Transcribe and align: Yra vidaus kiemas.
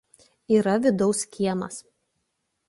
Yra 0.55 0.73
vidaus 0.85 1.21
kiemas. 1.35 1.79